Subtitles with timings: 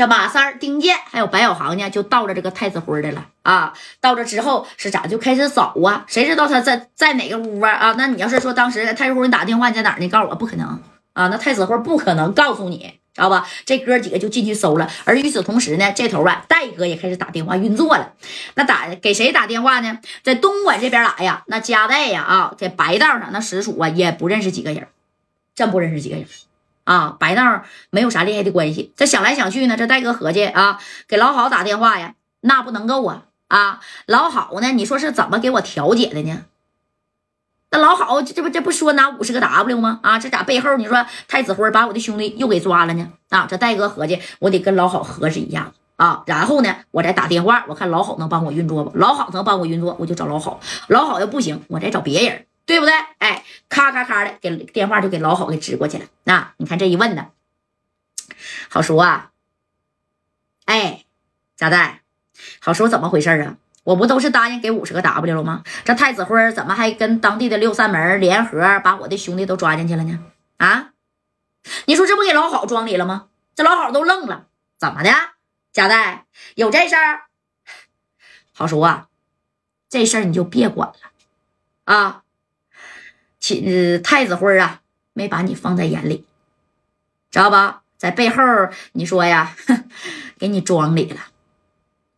[0.00, 3.74] 这马三、丁健还有白小航呢，就到了这个太子辉的了啊。
[4.00, 6.06] 到这之后是咋就开始找啊？
[6.08, 7.70] 谁知道他在在哪个屋啊？
[7.70, 10.08] 啊，那你要是说当时太子辉你打电话你在哪呢？
[10.08, 10.66] 告诉我不可能
[11.12, 13.46] 啊，那太子辉不可能告诉你，知道吧？
[13.66, 14.88] 这哥几个就进去搜了。
[15.04, 18.14] 而与此同时呢，这头啊，戴哥也开始打电话运作了。
[18.54, 19.98] 那打给谁打电话呢？
[20.22, 24.88] 在东莞这边来呀，那加代呀啊，在白道上那实属啊也不认识几个人，
[25.54, 26.24] 真不认识几个人。
[26.84, 28.92] 啊，白道没有啥厉害的关系。
[28.96, 33.80] 这想来想去呢，这戴哥合计啊，给老好打电话呀，那不能够啊啊！
[34.06, 36.44] 老好呢，你说是怎么给我调解的呢？
[37.72, 40.00] 那老好这不这不说拿五十个 W 吗？
[40.02, 43.12] 啊，这咋背后你说太子辉把我的兄弟又给抓了呢？
[43.28, 48.98] 啊，这戴哥合计，我得跟老好核实一下啊，然后呢，我再打电话，我看老好能帮我运作不？
[48.98, 52.46] 老好能帮我运作，我就找老好；老好要不行，我再找别人。
[52.66, 52.94] 对不对？
[53.18, 56.04] 哎，咔咔咔的给电话就给老好给支过去了。
[56.24, 57.28] 那你看这一问呢，
[58.68, 59.32] 好叔啊，
[60.66, 61.04] 哎，
[61.56, 62.02] 贾代，
[62.60, 63.56] 好叔怎么回事啊？
[63.82, 65.64] 我不都是答应给五十个 W 了吗？
[65.84, 70.22] 这太子辉怎么还跟当地的六扇门联合把我的兄弟都抓进去了呢？
[70.58, 70.90] 啊，
[71.86, 73.28] 你说这不给老好装里了吗？
[73.56, 74.46] 这老好都愣了，
[74.78, 75.10] 怎么的？
[75.72, 77.22] 贾代有这事儿？
[78.52, 79.08] 好叔啊，
[79.88, 80.94] 这事儿你就别管了
[81.84, 82.22] 啊。
[83.40, 84.82] 亲，太子辉啊，
[85.14, 86.26] 没把你放在眼里，
[87.30, 87.82] 知道吧？
[87.96, 88.42] 在背后
[88.92, 89.56] 你说呀，
[90.38, 91.20] 给你装里了。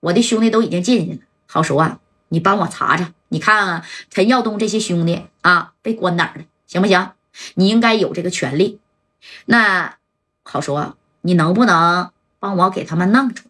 [0.01, 7.13] 我的兄弟都已经进去了，好说啊，你帮我查查，你看看陈耀东这些兄弟啊，被关哪儿了，行不行？
[7.55, 8.81] 你应该有这个权利。
[9.47, 9.97] 那
[10.45, 13.49] 好说，你能不能帮我给他们弄出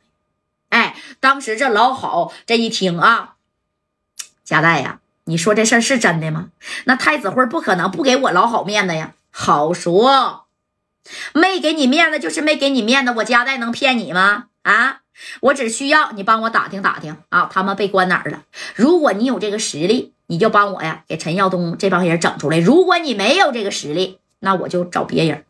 [0.70, 0.78] 来？
[0.78, 3.36] 哎，当时这老好这一听啊，
[4.42, 5.00] 贾代呀。
[5.24, 6.48] 你说这事儿是真的吗？
[6.84, 9.14] 那太子辉不可能不给我老好面子呀！
[9.30, 10.46] 好说，
[11.32, 14.46] 没给你面子就是没给你面子，我家代能骗你吗？
[14.62, 15.00] 啊，
[15.40, 18.42] 我只需要你帮我打听打听啊，他们被关哪儿了？
[18.74, 25.44] 如果你有这个实力，你就帮我呀，给陈耀东这帮人整出来；如果你没有这个实力，那我就找别人，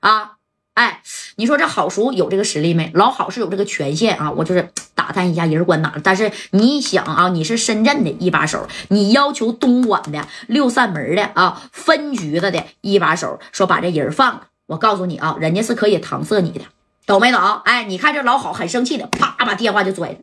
[0.00, 0.37] 啊。
[0.78, 1.02] 哎，
[1.34, 2.92] 你说这好叔有这个实力没？
[2.94, 5.92] 老好是有这个权限啊，我就是打探一下人关哪。
[6.04, 16.60] 但是你想啊，你是深圳的一把手，你要求东莞的六扇门的啊分局子的一把手说把这人放了，我告诉你啊，人家是可以搪塞你的，
[17.06, 17.40] 懂没懂？
[17.64, 20.18] 哎，你看这老好很生气的，啪把电话就拽了。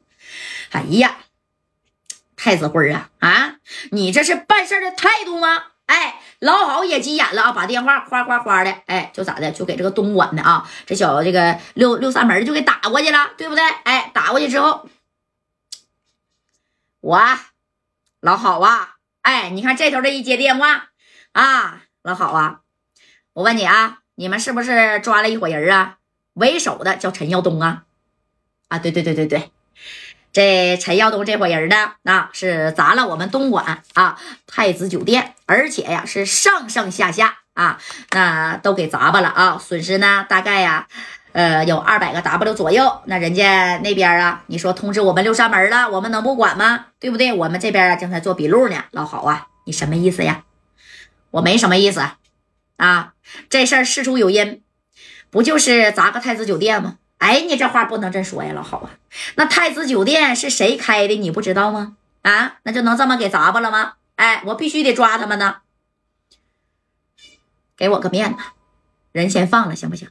[0.71, 1.17] 哎呀，
[2.37, 3.55] 太子辉啊啊，
[3.91, 5.63] 你这是办事的态度吗？
[5.87, 6.21] 哎。
[6.39, 13.63] 老好也急眼了啊，把电话哗哗哗的，哎，就咋的，就给这个东莞的啊，这小这个六六扇门就给打过去了，对不对？
[13.85, 14.87] 哎，打过去之后，
[16.99, 17.19] 我
[18.19, 20.89] 老好啊，哎，你看这头这一接电话
[21.31, 22.59] 啊，老好啊，
[23.31, 25.99] 我问你啊，你们是不是抓了一伙人啊？
[26.33, 27.85] 为首的叫陈耀东啊，
[28.67, 29.51] 啊，对对对对对。
[30.35, 37.79] 这陈耀东这伙人呢，那是砸了我们东莞啊太子酒店，而且呀是上上下下啊，
[38.11, 40.87] 那都给砸巴了啊，损失呢大概呀，
[41.31, 43.01] 呃有二百个 W 左右。
[43.05, 46.87] 那人家那边啊，你说通知我们六扇门了，我们能不管吗？
[46.99, 47.31] 对不对？
[47.31, 48.83] 我们这边啊正在做笔录呢。
[48.91, 50.43] 老好啊，你什么意思呀？
[51.31, 52.03] 我没什么意思
[52.75, 53.13] 啊，
[53.49, 54.61] 这事儿事出有因，
[55.29, 56.97] 不就是砸个太子酒店吗？
[57.25, 58.91] 哎，你这话不能这说呀，老好啊！
[59.33, 61.15] 那太子酒店是谁开的？
[61.15, 61.97] 你不知道吗？
[62.21, 63.93] 啊，那就能这么给砸巴了吗？
[64.15, 65.61] 哎，我必须得抓他们呢！
[67.75, 68.43] 给我个面子，
[69.11, 70.07] 人先放了，行不行？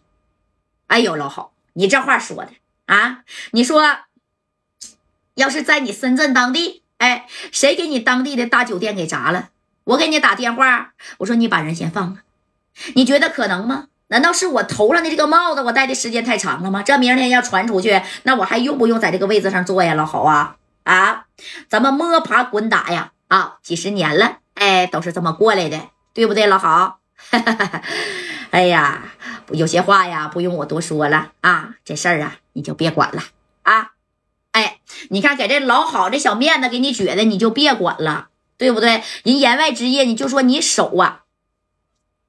[0.88, 2.50] 哎呦，老好，你这话说的
[2.86, 3.22] 啊！
[3.52, 3.80] 你说，
[5.34, 9.50] 要是在你深圳当地，哎，谁给你当地的大酒店给砸了？
[9.84, 12.22] 我给你打电话，我说你把人先放了，
[12.96, 13.86] 你觉得可能吗？
[14.14, 16.84] 难道是我头上的这个帽子我戴的时间太长了吗？
[16.84, 19.94] 这明天要传出去，那我还用不用在这个位置上坐呀？
[19.94, 20.54] 老好啊
[20.84, 21.24] 啊，
[21.68, 26.46] 咱们摸爬滚打呀啊，几十年了，哎，都是这么过来的，对不对？
[26.46, 27.00] 老好，
[28.50, 29.02] 哎呀，
[29.50, 33.20] 有些话呀不用我多说了啊，这事儿啊你就别管了
[33.64, 33.94] 啊，
[34.52, 34.78] 哎，
[35.10, 39.02] 你看给这老好这小面子给你撅的，你就别管了，对不对？
[39.24, 41.22] 人言外之意，你就说你手啊。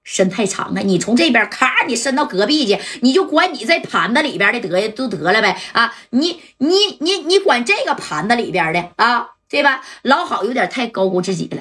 [0.05, 5.93] 伸太长了，你从这边咔，你伸到隔壁去，你就管你在盘子里边的得就得了呗啊！
[6.11, 9.81] 你你你你管这个盘子里边的啊，对吧？
[10.03, 11.57] 老好有点太高估自己了，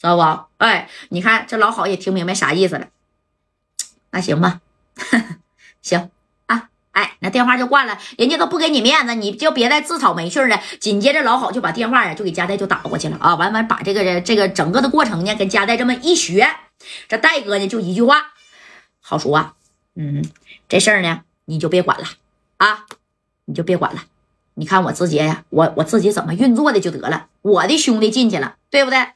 [0.00, 0.64] 知道不？
[0.64, 2.86] 哎，你看这老好也听明白啥意思了。
[4.12, 4.60] 那行吧，
[5.82, 6.08] 行
[6.46, 10.58] 啊，哎，那电话就挂了，人家都不给你面子，你就别再自讨没趣了。
[10.80, 16.48] 紧接着老好就把电话呀就给佳代就打过去了啊，完完把这个这个整个的过程呢跟佳代这么一学。
[17.08, 18.32] 这戴哥呢，就一句话，
[19.00, 19.54] 好说啊，
[19.94, 20.24] 嗯，
[20.68, 22.06] 这事儿呢，你就别管了
[22.58, 22.86] 啊，
[23.46, 24.04] 你就别管了。
[24.54, 27.28] 你看我直接呀，我我自己怎么运作的就得了。
[27.42, 29.08] 我的兄弟进去了，对不对？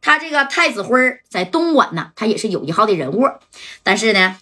[0.00, 3.28] 他这个太子辉在东莞呢，他也是有一号的人物，
[3.82, 4.38] 但是呢，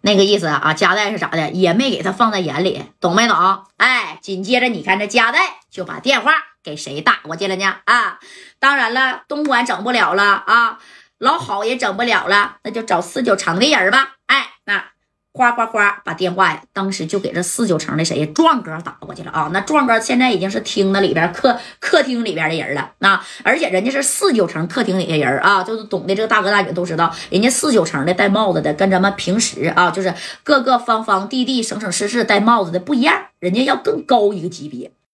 [0.00, 3.64] 那个意思啊啊，加代是咋的，也没给他放在眼里，懂没懂？
[3.76, 6.32] 哎，紧接着你看这加代就把电话
[6.62, 7.76] 给谁打过去了呢？
[7.84, 8.18] 啊，
[8.58, 10.78] 当然了，东莞整不了了啊，
[11.24, 14.16] 老好也整不了了，那就找四九城的人吧。
[14.26, 14.84] 哎，那。
[15.36, 19.50] 哗哗哗，把电话呀，当时就给这四九城的谁壮哥打过去了啊！
[19.52, 34.92] 那壮哥现在已经是厅子里边客客厅里边的人了，那而且人家是四九城客厅里的人啊，就是懂的这个大哥大姐都知道，人家四九城的戴帽子的跟咱们平时啊，就是各个方方地地省省市市戴帽子的不一样，人家要更高一个级别。